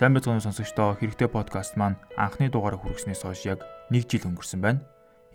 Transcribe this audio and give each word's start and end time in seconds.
Сайн 0.00 0.16
байцгаана 0.16 0.40
сонсогчдоо 0.40 0.96
хэрэгтэй 0.96 1.28
подкаст 1.28 1.76
маань 1.76 2.00
анхны 2.16 2.48
дугаараа 2.48 2.80
хүргэснээс 2.80 3.20
хойш 3.20 3.44
яг 3.44 3.60
1 3.92 4.08
жил 4.08 4.32
өнгөрсөн 4.32 4.64
байна. 4.64 4.80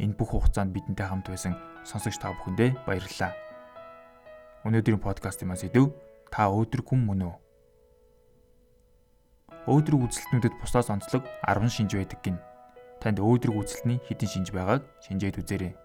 Энэ 0.01 0.17
бүх 0.17 0.33
хугацаанд 0.33 0.73
бидэнтэй 0.73 1.05
хамт 1.05 1.29
байсан 1.29 1.53
сонсогч 1.85 2.17
та 2.17 2.33
бүхэндээ 2.33 2.73
баярлалаа. 2.89 3.37
Өнөөдрийн 4.65 4.97
подкастын 4.97 5.53
маань 5.53 5.61
сэдв 5.61 5.93
та 6.33 6.49
өөдрөг 6.49 6.81
хүн 6.81 6.97
мөн 7.05 7.29
үү? 7.29 7.35
Өөдрөг 9.69 10.01
үзэлтнүүдэд 10.09 10.57
бусдаас 10.57 10.89
онцлог 10.89 11.29
10 11.45 11.69
шинж 11.69 11.93
байдаг 11.93 12.25
гин. 12.25 12.41
Танд 13.05 13.21
өөдрөг 13.21 13.53
үзэлтний 13.61 14.01
хэдэн 14.01 14.29
шинж 14.33 14.49
байгааг 14.49 14.81
шинжээд 15.05 15.45
үзээрэй. 15.45 15.77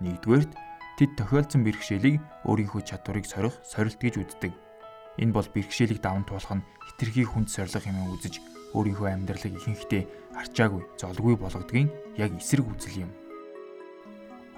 Нэгдүгээрт 0.00 0.56
тэд 0.96 1.20
тохиолдсон 1.20 1.68
бэрхшээлийг 1.68 2.16
өөрийнхөө 2.48 2.80
чадварыг 2.80 3.28
сорих 3.28 3.60
сорилт 3.60 4.00
гэж 4.00 4.24
үздэг 4.24 4.69
Энэ 5.18 5.34
бол 5.34 5.48
бэрхшээлийг 5.50 5.98
даван 5.98 6.22
туулах 6.22 6.62
нь 6.62 6.66
хитрхи 6.86 7.26
хүнд 7.26 7.50
сорилго 7.50 7.82
хэмээн 7.82 8.12
үзэж 8.14 8.34
өөрийнхөө 8.76 9.08
амьдралыг 9.10 9.58
ихэнхдээ 9.58 10.02
арчаагүй, 10.38 10.82
золгүй 10.94 11.34
болгодгийн 11.34 11.90
яг 12.14 12.30
эсрэг 12.38 12.66
үзэл 12.70 13.08
юм. 13.08 13.10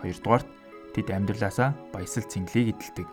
Хоёрдугаарт 0.05 0.49
тэд 0.93 1.09
амьдралаасаа 1.09 1.73
баясал 1.95 2.29
цэнгэлийг 2.29 2.77
эдэлдэг. 2.77 3.09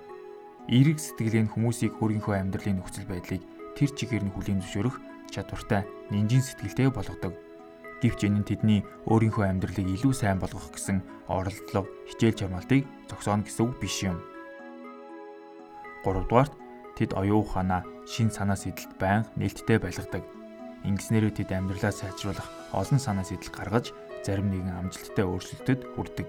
Эерэг 0.68 1.00
сэтгэлээ 1.00 1.44
нь 1.48 1.52
хүмүүсийг 1.56 1.96
өөрийнхөө 2.04 2.36
амьдралын 2.36 2.84
нөхцөл 2.84 3.08
байдлыг 3.08 3.42
тэр 3.80 3.90
чигээр 3.96 4.28
нь 4.28 4.34
хүлээн 4.36 4.60
зөвшөөрөх 4.60 4.98
чадвартай, 5.32 5.88
нинжин 6.12 6.44
сэтгэлтэй 6.44 6.92
болгодог. 6.92 7.34
Гэвч 8.04 8.20
энэ 8.28 8.44
нь 8.44 8.48
тэдний 8.48 8.80
өөрийнхөө 9.08 9.46
амьдралыг 9.48 9.88
илүү 9.88 10.14
сайн 10.14 10.40
болгох 10.40 10.72
гэсэн 10.76 11.00
оролдлого, 11.32 11.88
хичээл 12.12 12.36
чармаалтыг 12.36 12.84
зогсооно 13.08 13.44
гэсэн 13.48 13.64
үг 13.66 13.76
биш 13.80 13.98
юм. 14.04 14.20
3 16.04 16.28
дугаарт 16.28 16.54
Тэд 17.00 17.16
оюун 17.16 17.48
ухаанаа 17.48 17.88
шин 18.04 18.28
санаа 18.28 18.60
сэдэлд 18.60 19.00
байнга 19.00 19.32
нээлттэй 19.40 19.80
байлгадаг. 19.80 20.20
Ингэснээрээ 20.84 21.32
тэд 21.32 21.56
амьдралаа 21.56 21.96
сайжруулах 21.96 22.44
олон 22.76 23.00
санаа 23.00 23.24
сэдэл 23.24 23.56
гаргаж 23.56 23.96
зарим 24.28 24.52
нэгэн 24.52 24.76
амжилттай 24.76 25.24
өөрчлөлтөд 25.24 25.96
хүрдэг. 25.96 26.28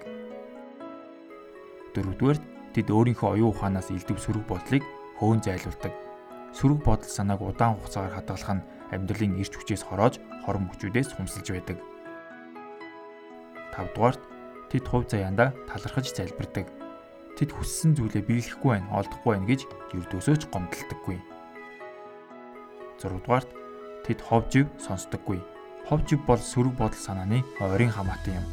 Дөрөвдүгээр 1.91 2.39
тэд 2.71 2.87
өөрийнхөө 2.87 3.29
оюун 3.35 3.51
ухаанаас 3.51 3.91
илдэв 3.91 4.23
сөрөг 4.23 4.47
бодлыг 4.47 4.87
хөөн 5.19 5.43
зайлуулдаг. 5.43 5.91
Сөрөг 6.55 6.87
бодол 6.87 7.11
санааг 7.11 7.43
удаан 7.43 7.75
хугацаагаар 7.75 8.15
хадгалах 8.23 8.63
нь 8.63 8.67
амьдралын 8.95 9.43
эрч 9.43 9.51
хүчээс 9.59 9.83
хороож 9.91 10.23
хорон 10.47 10.71
хүчүүдээс 10.71 11.19
хумсалж 11.19 11.51
байдаг. 11.51 11.83
Тавдугаарт 13.75 14.23
тэд 14.71 14.87
хувь 14.87 15.11
заяанда 15.11 15.51
талархаж 15.67 16.15
залбирдаг 16.15 16.80
тэд 17.41 17.57
хүссэн 17.57 17.97
зүйлээ 17.97 18.29
биелэхгүй 18.29 18.69
байна, 18.69 18.93
олдохгүй 19.01 19.33
байна 19.33 19.49
гэж 19.49 19.65
ердөөсөө 19.97 20.37
ч 20.37 20.45
гомдлдоггүй. 20.53 21.19
6 23.01 23.17
дугаарт 23.25 23.49
тэд 24.05 24.21
ховжив 24.21 24.69
сонсдоггүй. 24.77 25.41
Ховжив 25.89 26.21
бол 26.29 26.37
сөрөг 26.37 26.77
бодол 26.77 27.01
санааны 27.01 27.41
ойрын 27.65 27.97
хамаатан 27.97 28.45
юм. 28.45 28.47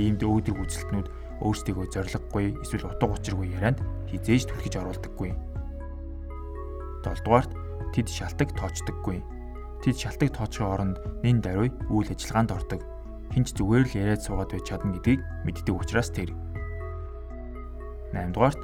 Иймд 0.00 0.24
өөдрөг 0.24 0.56
үзэлтнүүд 0.56 1.08
өөрсдийгөө 1.44 1.86
зориггүй 1.92 2.56
эсвэл 2.64 2.88
утга 2.88 3.12
учиргүй 3.12 3.52
ярианд 3.52 3.84
хизээж 4.08 4.48
түлхэж 4.48 4.74
оруулдаггүй. 4.80 5.36
7 7.04 7.20
дугаарт 7.20 7.52
тэд 7.92 8.08
шалтак 8.08 8.56
тоочдоггүй. 8.56 9.20
Тэд 9.84 9.96
шалтак 10.00 10.32
тоочхын 10.32 10.72
оронд 10.72 10.96
нэн 11.20 11.44
даруй 11.44 11.68
үйл 11.92 12.08
ажиллагаанд 12.08 12.56
ордог. 12.56 12.80
Хинч 13.36 13.52
зүгээр 13.52 13.84
л 13.84 13.96
яриад 14.00 14.24
суугаад 14.24 14.52
байж 14.56 14.64
чадна 14.64 14.96
гэдгийг 14.96 15.20
мэддэг 15.44 15.76
учраас 15.76 16.08
тэр 16.08 16.32
8 18.12 18.34
дугаарт 18.34 18.60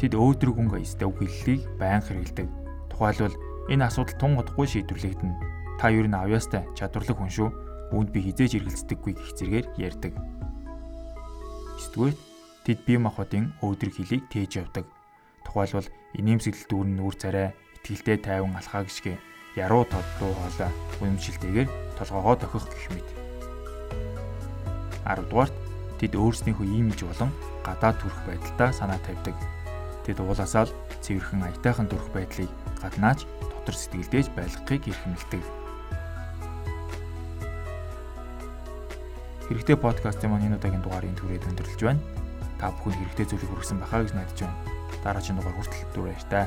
тэд 0.00 0.12
өөдрөг 0.16 0.56
өнгө 0.56 0.80
үг 0.80 1.16
хэллийг 1.20 1.62
байнга 1.76 2.08
хэрэгэлдэг. 2.08 2.48
Тухайлбал 2.90 3.36
энэ 3.68 3.84
асуудал 3.86 4.16
тун 4.16 4.32
удахгүй 4.40 4.66
шийдвэрлэгдэнэ. 4.66 5.36
Та 5.76 5.92
юу 5.92 6.08
н 6.08 6.16
авьяастай 6.16 6.64
чадварлаг 6.72 7.16
хүн 7.20 7.32
шүү. 7.32 7.48
Үүнд 7.92 8.10
би 8.10 8.24
хизээж 8.24 8.58
эргэлздэггүй 8.58 9.12
гэх 9.14 9.30
зэргээр 9.36 9.66
ярьдаг. 9.76 10.12
9-р 11.76 12.16
тэд 12.64 12.78
бие 12.88 12.98
махбодын 12.98 13.52
өөдрөг 13.60 13.94
хэлийг 13.94 14.24
тээж 14.32 14.64
явдаг. 14.64 14.88
Тухайлбал 15.44 15.88
инээмсэглэл 16.18 16.66
дүүрэн 16.66 16.96
нүүр 16.96 17.14
царай, 17.20 17.48
итгэлтэй 17.78 18.18
тайван 18.18 18.56
алхаа 18.56 18.82
гიშгэ 18.82 19.14
яруу 19.56 19.84
тодлуу 19.86 20.32
хоолой 20.34 20.72
үнэмшилтэйгээр 21.00 21.68
толгоогоо 22.00 22.36
тохих 22.36 22.66
гэх 22.68 22.86
мэт. 22.92 23.08
10 25.06 25.30
дугаарт 25.30 25.54
тэд 26.00 26.12
өөрснийхөө 26.16 26.66
имиж 26.66 27.00
болон 27.04 27.30
гадаад 27.64 27.96
төрөх 28.00 28.20
байдалтай 28.28 28.70
санаа 28.72 29.00
тавьдаг. 29.00 29.36
Тэд 30.04 30.20
уулаасаа 30.20 30.68
л 30.68 30.76
цэвэрхэн 31.02 31.42
аятайхан 31.48 31.88
төрөх 31.88 32.08
байдлыг 32.12 32.50
гаднаач 32.82 33.24
дотор 33.40 33.74
сэтгэлдээж 33.74 34.26
байлгахыг 34.36 34.82
эрхэмлдэг. 34.92 35.42
Хэрэгтэй 39.46 39.76
подкастын 39.78 40.30
маань 40.30 40.46
энэ 40.50 40.58
удаагийн 40.58 40.82
дугаарыг 40.82 41.14
түрээд 41.16 41.46
өндөрлөж 41.54 41.80
байна. 41.82 42.02
Та 42.58 42.74
бүхэн 42.74 42.98
хэрэгтэй 42.98 43.26
зүйлийг 43.30 43.50
хүргэсэн 43.54 43.78
байхаа 43.78 44.02
гэж 44.02 44.12
найдаж 44.14 44.38
байна. 44.42 44.58
Дараагийн 45.06 45.38
дугаар 45.38 45.54
хүртэл 45.54 45.86
дүр 45.94 46.04
баяр 46.10 46.26
таа. 46.26 46.46